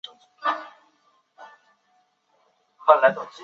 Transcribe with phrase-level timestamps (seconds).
[0.01, 0.01] 但其合格标准比食
[2.87, 3.31] 用奶粉低。